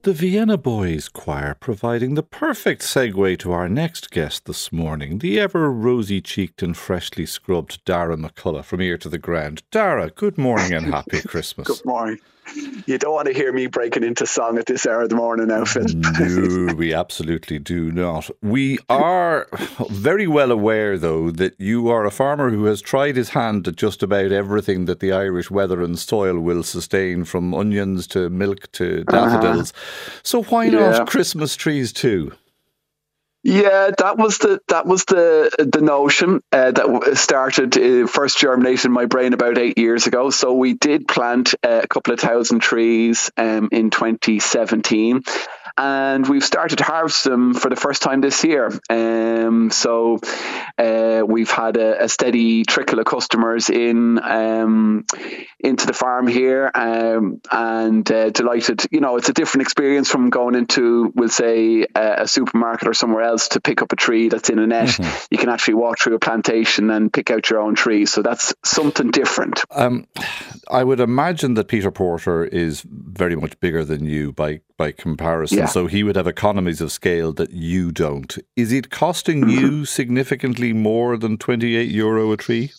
The 0.05 0.13
Vienna 0.13 0.59
Boys 0.59 1.09
Choir 1.09 1.55
providing 1.61 2.15
the 2.15 2.25
perfect 2.25 2.83
segue 2.83 3.39
to 3.39 3.53
our 3.53 3.69
next 3.69 4.11
guest 4.11 4.47
this 4.47 4.73
morning, 4.73 5.21
the 5.21 5.39
ever 5.39 5.71
rosy 5.71 6.21
cheeked 6.21 6.61
and 6.61 6.77
freshly 6.77 7.25
scrubbed 7.25 7.85
Darragh 7.85 8.19
McCullough 8.19 8.65
from 8.65 8.81
ear 8.81 8.99
to 8.99 9.09
the 9.09 9.19
ground. 9.19 9.63
Darragh, 9.71 10.17
good 10.17 10.37
morning 10.37 10.73
and 10.73 10.87
happy 10.87 11.23
Christmas. 11.29 11.69
Good 11.69 11.85
morning. 11.85 12.19
You 12.87 12.99
don't 12.99 13.15
want 13.15 13.29
to 13.29 13.33
hear 13.33 13.53
me 13.53 13.67
breaking 13.67 14.03
into 14.03 14.27
song 14.27 14.59
at 14.59 14.67
this 14.67 14.85
hour 14.85 15.03
of 15.03 15.09
the 15.09 15.15
morning 15.15 15.47
now, 15.47 15.65
Phil. 15.65 15.87
no, 15.89 16.75
we 16.77 16.93
absolutely 16.93 17.59
do 17.59 17.93
not. 17.93 18.29
We 18.43 18.79
are 18.89 19.47
very 19.89 20.27
well 20.27 20.51
aware, 20.51 20.99
though, 20.99 21.31
that 21.31 21.59
you 21.61 21.89
are 21.89 22.05
a 22.05 22.11
farmer 22.11 22.51
who 22.51 22.65
has 22.65 22.83
tried 22.83 23.17
his 23.17 23.31
hand 23.31 23.69
at 23.69 23.77
just 23.77 24.03
about 24.03 24.33
everything 24.33 24.87
that 24.87 25.01
the 25.01 25.13
Irish 25.13 25.51
weather 25.51 25.81
and 25.81 25.99
soil 25.99 26.41
will 26.41 26.65
sustain, 26.65 27.25
from 27.25 27.55
onions 27.55 28.07
to 28.09 28.29
milk 28.29 28.71
to 28.73 29.05
ah. 29.09 29.13
daffodils. 29.13 29.73
So 30.23 30.43
why 30.43 30.67
Yeah. 30.67 30.91
not 30.91 31.09
Christmas 31.09 31.57
trees 31.57 31.93
too? 31.93 32.33
Yeah, 33.45 33.91
that 33.99 34.19
was 34.19 34.39
the 34.39 34.61
that 34.69 34.87
was 34.87 35.05
the 35.05 35.51
the 35.59 35.81
notion 35.81 36.43
uh, 36.53 36.71
that 36.71 37.17
started 37.17 37.77
uh, 37.77 38.07
first 38.07 38.39
germinated 38.39 38.85
in 38.85 38.93
my 38.93 39.07
brain 39.07 39.33
about 39.33 39.59
eight 39.59 39.79
years 39.79 40.07
ago. 40.07 40.31
So 40.31 40.53
we 40.53 40.75
did 40.75 41.09
plant 41.09 41.53
uh, 41.65 41.81
a 41.83 41.89
couple 41.89 42.15
of 42.15 42.21
thousand 42.21 42.61
trees 42.61 43.33
um, 43.37 43.69
in 43.73 43.91
2017, 43.91 45.23
and 45.77 46.29
we've 46.29 46.45
started 46.45 46.77
to 46.77 46.85
harvest 46.85 47.25
them 47.25 47.55
for 47.55 47.69
the 47.69 47.77
first 47.77 48.03
time 48.03 48.21
this 48.21 48.45
year. 48.45 48.71
Um, 48.91 49.71
so 49.71 50.19
uh, 50.79 51.23
we've 51.27 51.51
had 51.51 51.77
a, 51.77 52.05
a 52.05 52.09
steady 52.09 52.65
trickle 52.65 52.99
of 52.99 53.07
customers 53.07 53.71
in 53.71 54.19
um, 54.23 55.05
into 55.61 55.87
the 55.87 55.93
farm 55.93 56.27
here, 56.27 56.71
um, 56.75 57.41
and 57.51 58.11
uh, 58.11 58.31
delighted. 58.31 58.83
You 58.91 59.01
know, 59.01 59.17
it's 59.17 59.29
a 59.29 59.33
different 59.33 59.63
experience 59.63 60.11
from 60.11 60.31
going 60.31 60.55
into, 60.55 61.13
we'll 61.15 61.29
say, 61.29 61.87
a, 61.95 62.23
a 62.23 62.29
supermarket 62.29 62.89
or 62.89 62.95
somewhere 62.95 63.23
else 63.23 63.49
to 63.49 63.61
pick 63.61 63.83
up 63.83 63.93
a 63.93 63.97
tree 63.97 64.29
that's 64.29 64.51
in 64.51 64.59
a 64.59 64.67
net. 64.67 64.99
You 65.31 65.39
can 65.39 65.49
actually 65.49 65.75
walk 65.75 65.99
through 66.01 66.15
a 66.15 66.19
plantation 66.19 66.91
and 66.91 67.13
pick 67.13 67.31
out 67.31 67.49
your 67.49 67.61
own 67.61 67.75
tree. 67.75 68.07
So 68.07 68.23
that's 68.23 68.55
something 68.65 69.11
different. 69.11 69.63
Um, 69.71 70.07
I 70.71 70.85
would 70.85 71.01
imagine 71.01 71.55
that 71.55 71.69
Peter 71.69 71.91
Porter 71.91 72.45
is 72.45 72.83
very 73.13 73.37
much 73.37 73.59
bigger 73.61 73.85
than 73.85 74.05
you 74.05 74.33
by 74.33 74.61
by 74.77 74.93
comparison, 74.93 75.59
Yeah. 75.59 75.67
so 75.67 75.87
he 75.87 76.03
would 76.03 76.17
have 76.17 76.27
economies 76.27 76.81
of 76.81 76.91
scale 76.93 77.33
that 77.35 77.51
you 77.51 77.93
don't. 77.93 78.37
Is 78.57 78.73
it 78.73 78.91
costing 78.91 79.49
you 79.49 79.85
significantly 79.85 80.73
more 80.73 81.17
than 81.17 81.37
twenty 81.39 81.77
eight 81.77 81.91
euro 81.91 82.33
a 82.33 82.37
tree? 82.37 82.73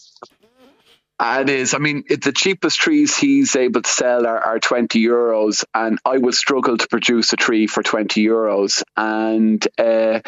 It 1.25 1.49
is. 1.49 1.73
I 1.73 1.77
mean, 1.77 2.03
it, 2.09 2.23
the 2.23 2.31
cheapest 2.33 2.79
trees 2.79 3.15
he's 3.15 3.55
able 3.55 3.81
to 3.81 3.89
sell 3.89 4.25
are, 4.25 4.39
are 4.39 4.59
20 4.59 5.01
euros, 5.01 5.63
and 5.73 5.99
I 6.03 6.17
would 6.17 6.33
struggle 6.33 6.77
to 6.77 6.87
produce 6.87 7.31
a 7.31 7.37
tree 7.37 7.65
for 7.67 7.81
20 7.81 8.25
euros. 8.25 8.83
And 8.97 9.65
uh, 9.77 10.19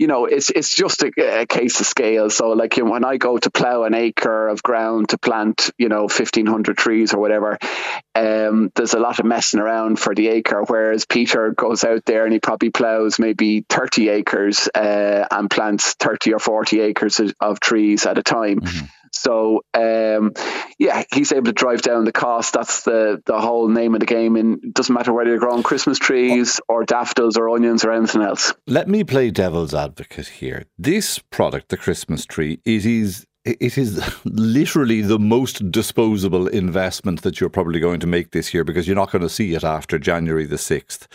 you 0.00 0.06
know, 0.06 0.24
it's 0.24 0.48
it's 0.48 0.74
just 0.74 1.02
a, 1.02 1.42
a 1.42 1.46
case 1.46 1.78
of 1.80 1.86
scale. 1.86 2.30
So, 2.30 2.48
like 2.52 2.78
you 2.78 2.86
know, 2.86 2.90
when 2.90 3.04
I 3.04 3.18
go 3.18 3.36
to 3.36 3.50
plow 3.50 3.82
an 3.82 3.92
acre 3.92 4.48
of 4.48 4.62
ground 4.62 5.10
to 5.10 5.18
plant, 5.18 5.70
you 5.76 5.90
know, 5.90 6.08
fifteen 6.08 6.46
hundred 6.46 6.78
trees 6.78 7.12
or 7.12 7.20
whatever, 7.20 7.58
um, 8.14 8.72
there's 8.74 8.94
a 8.94 8.98
lot 8.98 9.20
of 9.20 9.26
messing 9.26 9.60
around 9.60 9.98
for 9.98 10.14
the 10.14 10.28
acre. 10.28 10.64
Whereas 10.66 11.04
Peter 11.04 11.50
goes 11.50 11.84
out 11.84 12.06
there 12.06 12.24
and 12.24 12.32
he 12.32 12.40
probably 12.40 12.70
plows 12.70 13.18
maybe 13.18 13.62
thirty 13.68 14.08
acres 14.08 14.70
uh, 14.74 15.26
and 15.30 15.50
plants 15.50 15.92
thirty 15.92 16.32
or 16.32 16.38
forty 16.38 16.80
acres 16.80 17.20
of, 17.20 17.34
of 17.38 17.60
trees 17.60 18.06
at 18.06 18.16
a 18.16 18.22
time. 18.22 18.60
Mm-hmm. 18.60 18.86
So 19.20 19.64
um, 19.74 20.32
yeah, 20.78 21.04
he's 21.12 21.32
able 21.32 21.46
to 21.46 21.52
drive 21.52 21.82
down 21.82 22.04
the 22.04 22.12
cost. 22.12 22.54
That's 22.54 22.82
the 22.84 23.22
the 23.26 23.38
whole 23.38 23.68
name 23.68 23.94
of 23.94 24.00
the 24.00 24.06
game. 24.06 24.36
And 24.36 24.64
it 24.64 24.74
doesn't 24.74 24.94
matter 24.94 25.12
whether 25.12 25.30
you're 25.30 25.38
growing 25.38 25.62
Christmas 25.62 25.98
trees 25.98 26.60
or 26.68 26.84
daffodils 26.84 27.36
or 27.36 27.50
onions 27.50 27.84
or 27.84 27.92
anything 27.92 28.22
else. 28.22 28.54
Let 28.66 28.88
me 28.88 29.04
play 29.04 29.30
devil's 29.30 29.74
advocate 29.74 30.28
here. 30.28 30.64
This 30.78 31.18
product, 31.18 31.68
the 31.68 31.76
Christmas 31.76 32.24
tree, 32.24 32.60
it 32.64 32.86
is 32.86 33.26
it 33.44 33.78
is 33.78 34.02
literally 34.24 35.00
the 35.00 35.18
most 35.18 35.70
disposable 35.70 36.46
investment 36.48 37.22
that 37.22 37.40
you're 37.40 37.48
probably 37.48 37.80
going 37.80 38.00
to 38.00 38.06
make 38.06 38.32
this 38.32 38.52
year 38.52 38.64
because 38.64 38.86
you're 38.86 38.96
not 38.96 39.10
going 39.10 39.22
to 39.22 39.28
see 39.28 39.54
it 39.54 39.64
after 39.64 39.98
January 39.98 40.44
the 40.44 40.56
6th. 40.56 41.06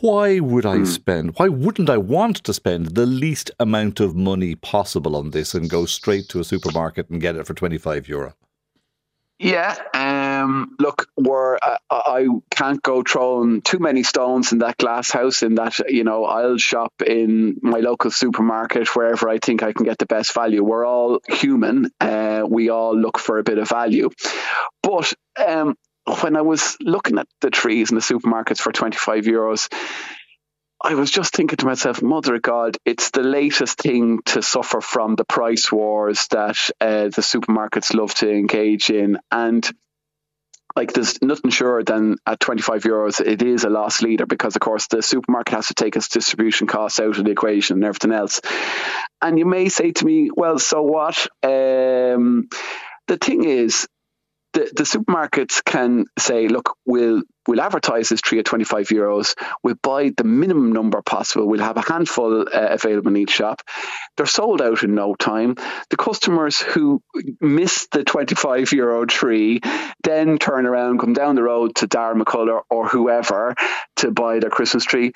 Why 0.00 0.38
would 0.38 0.66
I 0.66 0.78
hmm. 0.78 0.84
spend, 0.84 1.38
why 1.38 1.48
wouldn't 1.48 1.90
I 1.90 1.96
want 1.96 2.36
to 2.44 2.54
spend 2.54 2.94
the 2.94 3.06
least 3.06 3.50
amount 3.58 4.00
of 4.00 4.14
money 4.14 4.54
possible 4.54 5.16
on 5.16 5.30
this 5.30 5.54
and 5.54 5.68
go 5.70 5.84
straight 5.86 6.28
to 6.28 6.40
a 6.40 6.44
supermarket 6.44 7.10
and 7.10 7.20
get 7.20 7.36
it 7.36 7.46
for 7.46 7.54
25 7.54 8.08
euro? 8.08 8.34
Yeah, 9.44 9.76
um, 9.92 10.74
look, 10.78 11.06
we're, 11.18 11.56
uh, 11.56 11.76
I 11.90 12.26
can't 12.50 12.82
go 12.82 13.02
throwing 13.02 13.60
too 13.60 13.78
many 13.78 14.02
stones 14.02 14.52
in 14.52 14.60
that 14.60 14.78
glass 14.78 15.10
house. 15.10 15.42
In 15.42 15.56
that, 15.56 15.80
you 15.80 16.02
know, 16.02 16.24
I'll 16.24 16.56
shop 16.56 16.94
in 17.06 17.58
my 17.60 17.80
local 17.80 18.10
supermarket 18.10 18.96
wherever 18.96 19.28
I 19.28 19.36
think 19.36 19.62
I 19.62 19.74
can 19.74 19.84
get 19.84 19.98
the 19.98 20.06
best 20.06 20.32
value. 20.32 20.64
We're 20.64 20.86
all 20.86 21.20
human. 21.28 21.90
Uh, 22.00 22.44
we 22.48 22.70
all 22.70 22.98
look 22.98 23.18
for 23.18 23.36
a 23.36 23.44
bit 23.44 23.58
of 23.58 23.68
value, 23.68 24.08
but 24.82 25.12
um, 25.36 25.74
when 26.22 26.38
I 26.38 26.40
was 26.40 26.78
looking 26.80 27.18
at 27.18 27.28
the 27.42 27.50
trees 27.50 27.90
in 27.90 27.96
the 27.96 28.00
supermarkets 28.00 28.60
for 28.62 28.72
twenty 28.72 28.96
five 28.96 29.24
euros. 29.24 29.68
I 30.84 30.94
was 30.96 31.10
just 31.10 31.34
thinking 31.34 31.56
to 31.56 31.66
myself, 31.66 32.02
Mother 32.02 32.34
of 32.34 32.42
God, 32.42 32.76
it's 32.84 33.10
the 33.10 33.22
latest 33.22 33.78
thing 33.78 34.20
to 34.26 34.42
suffer 34.42 34.82
from 34.82 35.14
the 35.16 35.24
price 35.24 35.72
wars 35.72 36.26
that 36.28 36.58
uh, 36.78 37.04
the 37.04 37.22
supermarkets 37.22 37.94
love 37.94 38.14
to 38.16 38.30
engage 38.30 38.90
in. 38.90 39.18
And 39.30 39.66
like 40.76 40.92
there's 40.92 41.22
nothing 41.22 41.50
sure 41.52 41.82
than 41.82 42.16
at 42.26 42.40
25 42.40 42.82
euros 42.82 43.20
it 43.20 43.42
is 43.42 43.64
a 43.64 43.70
loss 43.70 44.02
leader 44.02 44.26
because 44.26 44.56
of 44.56 44.60
course 44.60 44.88
the 44.88 45.02
supermarket 45.02 45.54
has 45.54 45.68
to 45.68 45.74
take 45.74 45.96
its 45.96 46.08
distribution 46.08 46.66
costs 46.66 47.00
out 47.00 47.16
of 47.16 47.24
the 47.24 47.30
equation 47.30 47.76
and 47.76 47.84
everything 47.84 48.12
else 48.12 48.40
and 49.22 49.38
you 49.38 49.46
may 49.46 49.68
say 49.68 49.92
to 49.92 50.04
me 50.04 50.30
well 50.34 50.58
so 50.58 50.82
what 50.82 51.28
um, 51.44 52.48
the 53.06 53.16
thing 53.18 53.44
is 53.44 53.86
the, 54.54 54.70
the 54.74 54.84
supermarkets 54.84 55.64
can 55.64 56.06
say, 56.18 56.48
look, 56.48 56.76
we'll 56.86 57.22
we'll 57.46 57.60
advertise 57.60 58.08
this 58.08 58.20
tree 58.20 58.38
at 58.38 58.44
25 58.44 58.88
euros. 58.88 59.34
We'll 59.62 59.76
buy 59.82 60.10
the 60.16 60.24
minimum 60.24 60.72
number 60.72 61.02
possible. 61.02 61.46
We'll 61.48 61.60
have 61.60 61.76
a 61.76 61.82
handful 61.82 62.42
uh, 62.42 62.44
available 62.52 63.10
in 63.10 63.16
each 63.16 63.30
shop. 63.30 63.62
They're 64.16 64.26
sold 64.26 64.62
out 64.62 64.82
in 64.82 64.94
no 64.94 65.14
time. 65.14 65.56
The 65.90 65.96
customers 65.96 66.60
who 66.60 67.02
miss 67.40 67.88
the 67.90 68.04
25 68.04 68.72
euro 68.72 69.04
tree 69.06 69.60
then 70.02 70.38
turn 70.38 70.66
around, 70.66 70.98
come 70.98 71.12
down 71.12 71.34
the 71.34 71.42
road 71.42 71.76
to 71.76 71.86
Darragh 71.86 72.16
McCullough 72.16 72.62
or 72.70 72.88
whoever 72.88 73.54
to 73.96 74.10
buy 74.10 74.38
their 74.38 74.50
Christmas 74.50 74.84
tree. 74.84 75.12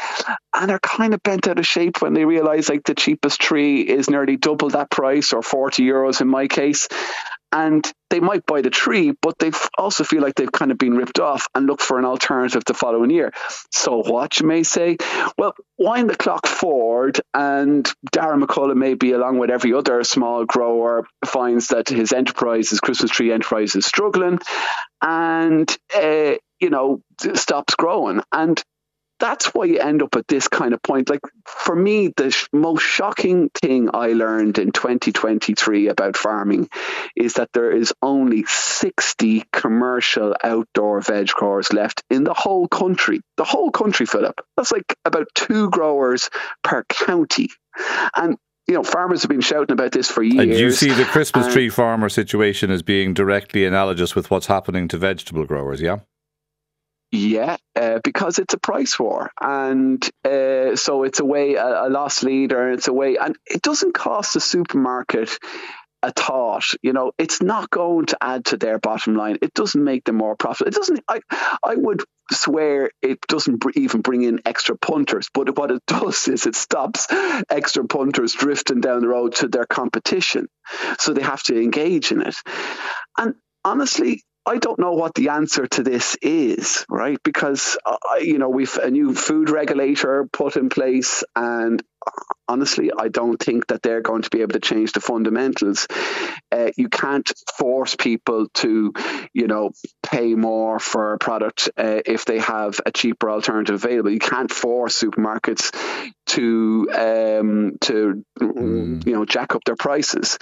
And 0.55 0.71
are 0.71 0.81
kind 0.81 1.15
of 1.15 1.23
bent 1.23 1.47
out 1.47 1.59
of 1.59 1.67
shape 1.67 2.03
when 2.03 2.15
they 2.15 2.25
realize 2.25 2.69
like 2.69 2.85
the 2.85 2.95
cheapest 2.95 3.41
tree 3.41 3.83
is 3.83 4.11
nearly 4.11 4.37
double 4.37 4.71
that 4.71 4.91
price 4.91 5.33
or 5.33 5.43
40 5.43 5.83
euros 5.85 6.21
in 6.21 6.29
my 6.29 6.49
case 6.49 6.89
and 7.53 7.91
they 8.11 8.21
might 8.21 8.47
buy 8.47 8.63
the 8.63 8.71
tree, 8.71 9.13
but 9.23 9.39
they 9.39 9.53
also 9.77 10.05
feel 10.05 10.23
like 10.23 10.35
they've 10.35 10.51
kind 10.51 10.71
of 10.71 10.79
been 10.79 10.97
ripped 10.97 11.19
off 11.19 11.47
and 11.55 11.67
look 11.67 11.81
for 11.81 11.99
an 11.99 12.05
alternative 12.05 12.63
the 12.65 12.75
following 12.75 13.11
year. 13.11 13.33
So 13.73 14.03
what 14.03 14.41
you 14.41 14.47
may 14.47 14.63
say, 14.63 14.97
well, 15.37 15.55
wind 15.79 16.11
the 16.11 16.17
clock 16.17 16.47
forward, 16.47 17.21
and 17.35 17.91
Darren 18.13 18.43
McCullough 18.43 18.77
may 18.77 18.95
be 18.95 19.13
along 19.13 19.39
with 19.39 19.51
every 19.51 19.73
other 19.73 20.03
small 20.05 20.45
grower 20.45 21.07
finds 21.25 21.69
that 21.69 21.89
his 21.89 22.13
enterprise, 22.13 22.71
his 22.71 22.81
Christmas 22.81 23.11
tree 23.11 23.33
enterprise, 23.33 23.75
is 23.77 23.87
struggling, 23.87 24.39
and 25.03 25.77
uh, 25.95 26.35
you 26.61 26.71
know 26.71 27.03
stops 27.35 27.75
growing, 27.77 28.23
and 28.33 28.63
that's 29.19 29.47
why 29.47 29.65
you 29.65 29.79
end 29.79 30.03
up 30.03 30.15
at 30.17 30.29
this 30.29 30.49
kind 30.49 30.75
of 30.75 30.83
point. 30.83 31.11
Like 31.11 31.21
for 31.45 31.75
me, 31.75 32.13
the 32.17 32.31
sh- 32.31 32.47
most 32.53 32.83
shocking 32.83 33.51
thing 33.51 33.91
I 33.93 34.09
learned 34.09 34.59
in 34.59 34.73
2023 34.73 35.89
about 35.89 36.17
farming 36.17 36.69
is 37.17 37.35
that 37.35 37.51
there 37.53 37.71
is 37.71 37.93
only 38.03 38.45
60 38.47 39.45
commercial 39.53 40.35
outdoor 40.43 41.01
veg 41.01 41.29
growers 41.29 41.73
left 41.73 42.03
in 42.11 42.25
the 42.25 42.35
whole 42.35 42.69
country. 42.69 43.21
The 43.37 43.45
whole 43.45 43.71
country, 43.71 44.07
Philip. 44.07 44.41
That's 44.57 44.73
like 44.73 44.97
about 45.05 45.29
two 45.35 45.71
growers 45.71 46.31
per 46.63 46.85
county. 46.85 47.49
And 48.17 48.37
you 48.67 48.75
know, 48.75 48.83
farmers 48.83 49.23
have 49.23 49.31
been 49.31 49.41
shouting 49.41 49.73
about 49.73 49.93
this 49.93 50.11
for 50.11 50.23
years. 50.23 50.39
And 50.39 50.53
you 50.53 50.71
see 50.71 50.93
the 50.93 51.07
Christmas 51.07 51.51
tree 51.51 51.71
farmer 51.71 52.11
situation 52.11 52.71
as 52.71 52.83
being 52.83 53.15
directly 53.15 53.65
analogous 53.65 54.15
with 54.15 54.31
what's 54.31 54.47
happening 54.47 54.89
to 54.89 54.99
vegetable 54.99 55.47
growers, 55.47 55.81
yeah? 55.81 56.01
Yeah, 57.11 57.57
uh, 57.75 58.01
because 58.05 58.39
it's 58.39 58.53
a 58.53 58.59
price 58.59 58.99
war, 58.99 59.31
and 59.41 60.05
uh, 60.27 60.77
so 60.77 61.05
it's 61.05 61.21
a 61.21 61.25
way 61.25 61.55
a, 61.55 61.87
a 61.87 61.89
loss 61.89 62.23
leader. 62.23 62.71
It's 62.71 62.89
a 62.89 62.93
way, 62.93 63.17
and 63.17 63.35
it 63.47 63.63
doesn't 63.63 63.95
cost 63.95 64.35
the 64.35 64.41
supermarket 64.41 65.31
a 66.03 66.13
thought. 66.13 66.65
You 66.83 66.93
know, 66.93 67.13
it's 67.19 67.43
not 67.43 67.71
going 67.71 68.07
to 68.07 68.19
add 68.23 68.47
to 68.47 68.59
their 68.59 68.79
bottom 68.79 69.17
line. 69.17 69.39
It 69.43 69.55
doesn't 69.55 69.83
make 69.83 70.05
them 70.05 70.17
more 70.17 70.37
profitable. 70.37 70.69
It 70.69 70.75
doesn't. 70.77 71.01
I 71.09 71.21
I 71.65 71.77
would 71.77 72.05
swear 72.31 72.91
it 73.03 73.21
doesn't 73.27 73.65
even 73.77 74.03
bring 74.03 74.23
in 74.23 74.41
extra 74.45 74.77
punters. 74.77 75.31
But 75.33 75.57
what 75.59 75.71
it 75.71 75.83
does 75.89 76.29
is 76.29 76.47
it 76.47 76.57
stops 76.57 77.07
extra 77.51 77.87
punters 77.87 78.35
drifting 78.35 78.83
down 78.83 79.01
the 79.01 79.09
road 79.09 79.35
to 79.37 79.49
their 79.49 79.67
competition, 79.67 80.49
so 80.99 81.15
they 81.15 81.23
have 81.23 81.43
to 81.45 81.61
engage 81.61 82.13
in 82.13 82.23
it. 82.23 82.37
And 83.19 83.35
honestly, 83.65 84.23
I 84.49 84.57
don't 84.57 84.79
know 84.79 84.93
what 84.93 85.15
the 85.15 85.29
answer 85.29 85.67
to 85.67 85.83
this 85.83 86.17
is, 86.23 86.87
right? 86.89 87.19
Because 87.23 87.77
uh, 87.85 87.97
you 88.21 88.39
know 88.39 88.49
we've 88.49 88.75
a 88.77 88.91
new 88.91 89.15
food 89.15 89.51
regulator 89.51 90.27
put 90.33 90.57
in 90.57 90.71
place, 90.71 91.23
and 91.37 91.83
honestly, 92.49 92.91
I 92.97 93.09
don't 93.09 93.39
think 93.41 93.67
that 93.69 93.83
they're 93.83 94.01
going 94.01 94.23
to 94.23 94.31
be 94.31 94.41
able 94.41 94.55
to 94.55 94.61
change 94.61 94.93
the 94.93 95.01
fundamentals. 95.01 95.87
Uh, 96.51 96.71
you 96.77 96.89
can't 96.89 97.31
force 97.57 97.95
people 97.95 98.49
to, 98.55 98.93
you 99.33 99.47
know, 99.47 99.71
pay 100.03 100.35
more 100.35 100.79
for 100.79 101.15
a 101.15 101.19
product 101.19 101.71
uh, 101.77 102.01
if 102.07 102.25
they 102.25 102.39
have 102.39 102.81
a 102.87 102.91
cheaper 102.91 103.31
alternative 103.31 103.75
available. 103.75 104.11
You 104.11 104.19
can't 104.19 104.51
force 104.51 105.01
supermarkets 105.01 105.73
to 106.29 106.89
um, 106.95 107.79
to 107.81 108.25
mm. 108.41 109.07
you 109.07 109.13
know 109.13 109.25
jack 109.25 109.55
up 109.55 109.65
their 109.65 109.77
prices. 109.77 110.39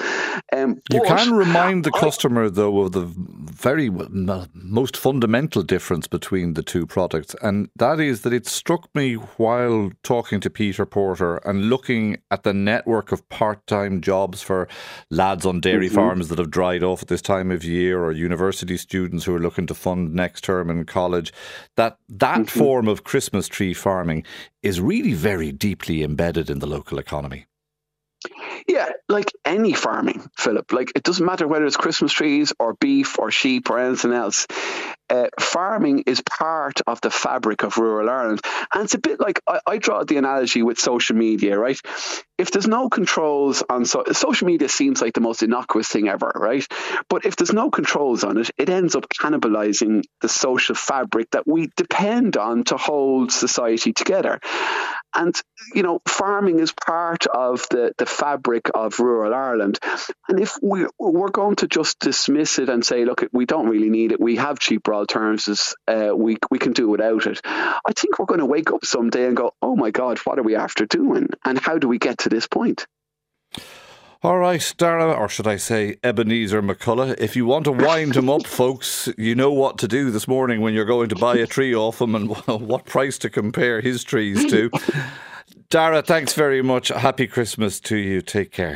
Um, 0.53 0.81
you 0.93 1.03
can 1.03 1.35
remind 1.35 1.85
the 1.85 1.93
customer 1.93 2.51
though 2.51 2.81
of 2.81 2.93
the 2.93 3.11
very 3.17 3.91
most 4.53 4.97
fundamental 4.97 5.63
difference 5.63 6.07
between 6.09 6.55
the 6.55 6.63
two 6.63 6.87
products, 6.87 7.35
and 7.41 7.69
that 7.77 8.01
is 8.01 8.23
that 8.23 8.33
it 8.33 8.47
struck 8.47 8.93
me 8.95 9.15
while 9.15 9.91
talking 10.03 10.41
to 10.41 10.51
Peter 10.51 10.85
Porter 10.85 11.37
and 11.39 11.71
looking 11.71 11.96
at 12.31 12.43
the 12.43 12.55
network 12.55 13.13
of 13.13 13.29
part-time 13.29 14.01
jobs 14.01 14.43
for 14.43 14.69
lads 15.11 15.47
on 15.47 15.61
dairy 15.61 15.87
mm-hmm. 15.87 15.95
farms 15.95 16.29
that 16.29 16.39
have 16.39 16.51
dried 16.51 16.83
off 16.83 17.03
at 17.03 17.09
this 17.09 17.23
time 17.23 17.51
of 17.51 17.65
year, 17.65 18.03
or 18.03 18.13
university 18.13 18.77
students 18.77 19.25
who 19.25 19.35
are 19.35 19.41
looking 19.41 19.67
to 19.67 19.75
fund 19.75 20.15
next 20.15 20.45
term 20.45 20.71
in 20.71 20.85
college, 20.85 21.33
that 21.77 21.99
that 22.09 22.41
mm-hmm. 22.41 22.59
form 22.59 22.89
of 22.89 23.05
Christmas 23.05 23.49
tree 23.49 23.75
farming 23.75 24.25
is 24.63 24.81
really 24.81 25.15
very 25.15 25.53
deeply 25.53 26.03
embedded 26.03 26.51
in 26.51 26.59
the 26.59 26.67
local 26.67 26.99
economy. 26.99 27.47
Yeah, 28.67 28.89
like 29.09 29.31
any 29.45 29.73
farming, 29.73 30.29
Philip. 30.37 30.73
Like 30.73 30.93
it 30.97 31.05
doesn't 31.05 31.25
matter 31.25 31.47
whether 31.47 31.67
it's 31.67 31.77
Christmas 31.77 32.13
trees 32.13 32.53
or 32.59 32.75
beef 32.75 33.19
or 33.19 33.31
sheep 33.31 33.71
or 33.71 33.79
anything 33.79 34.13
else. 34.13 34.47
Uh, 35.09 35.29
farming 35.39 36.05
is 36.07 36.21
part 36.21 36.81
of 36.87 37.01
the 37.01 37.11
fabric 37.11 37.63
of 37.63 37.79
rural 37.79 38.11
Ireland. 38.11 38.41
And 38.75 38.85
it's 38.85 38.95
a 38.95 38.99
bit 38.99 39.21
like 39.21 39.41
I, 39.47 39.61
I, 39.67 39.79
draw 39.79 40.03
the 40.03 40.17
analogy 40.17 40.63
with 40.63 40.81
social 40.81 41.17
media, 41.17 41.57
right? 41.59 41.81
If 42.39 42.51
there's 42.51 42.69
no 42.69 42.89
controls 42.89 43.63
on 43.69 43.85
so, 43.85 44.05
social 44.13 44.47
media, 44.47 44.69
seems 44.69 45.01
like 45.01 45.15
the 45.15 45.21
most 45.21 45.43
innocuous 45.43 45.89
thing 45.89 46.09
ever, 46.09 46.31
right? 46.35 46.67
But 47.09 47.25
if 47.25 47.37
there's 47.37 47.53
no 47.53 47.71
controls 47.71 48.25
on 48.25 48.39
it, 48.39 48.51
it 48.59 48.69
ends 48.69 48.95
up 48.95 49.07
cannibalizing 49.09 50.03
the 50.21 50.29
social 50.29 50.75
fabric 50.75 51.31
that 51.31 51.47
we 51.47 51.71
depend 51.77 52.37
on 52.37 52.65
to 52.65 52.77
hold 52.77 53.33
society 53.33 53.93
together. 53.93 54.41
and 55.15 55.35
you 55.75 55.83
know, 55.83 56.01
farming 56.07 56.59
is 56.59 56.73
part 56.73 57.27
of 57.27 57.67
the, 57.71 57.93
the 57.99 58.07
fabric 58.07 58.71
of 58.75 59.01
rural 59.01 59.35
Ireland. 59.35 59.79
And 60.29 60.39
if 60.41 60.57
we, 60.63 60.87
we're 60.99 61.31
going 61.31 61.57
to 61.57 61.69
just 61.69 61.99
dismiss 61.99 62.59
it 62.59 62.69
and 62.69 62.85
say, 62.85 63.05
look, 63.05 63.25
we 63.33 63.47
don't 63.47 63.69
really 63.69 63.91
need 63.91 64.13
it, 64.13 64.21
we 64.21 64.37
have 64.37 64.59
cheaper 64.59 64.95
alternatives, 64.95 65.75
uh, 65.89 66.11
we, 66.15 66.37
we 66.51 66.59
can 66.59 66.73
do 66.73 66.89
without 66.89 67.27
it, 67.27 67.41
I 67.45 67.93
think 67.95 68.19
we're 68.19 68.27
going 68.27 68.41
to 68.41 68.47
wake 68.47 68.71
up 68.71 68.85
someday 68.85 69.27
and 69.27 69.37
go, 69.37 69.53
oh 69.63 69.77
my 69.77 69.91
God, 69.91 70.19
what 70.21 70.39
are 70.39 70.43
we 70.43 70.57
after 70.57 70.85
doing? 70.87 71.29
And 71.45 71.59
how 71.59 71.79
do 71.79 71.89
we 71.89 71.99
get 71.99 72.26
to 72.27 72.35
this 72.35 72.47
point? 72.49 72.87
All 74.23 74.39
right, 74.39 74.75
Darragh, 74.77 75.17
or 75.17 75.29
should 75.29 75.47
I 75.47 75.57
say 75.57 75.99
Ebenezer 76.03 76.61
McCullough, 76.61 77.17
if 77.21 77.37
you 77.37 77.47
want 77.47 77.65
to 77.67 77.73
wind 77.73 78.17
him 78.17 78.29
up, 78.29 78.45
folks, 78.47 79.09
you 79.17 79.37
know 79.37 79.53
what 79.53 79.79
to 79.79 79.87
do 79.89 80.11
this 80.11 80.27
morning 80.27 80.61
when 80.61 80.75
you're 80.75 80.85
going 80.85 81.09
to 81.11 81.15
buy 81.15 81.37
a 81.37 81.47
tree 81.47 81.75
off 81.75 82.01
him 82.01 82.17
and 82.17 82.31
what 82.47 82.87
price 82.87 83.19
to 83.19 83.31
compare 83.31 83.81
his 83.81 84.03
trees 84.03 84.45
to. 84.51 84.71
Darragh, 85.71 86.07
thanks 86.07 86.33
very 86.33 86.61
much. 86.63 86.89
Happy 86.89 87.29
Christmas 87.29 87.79
to 87.81 87.97
you. 87.97 88.21
Take 88.21 88.51
care. 88.51 88.75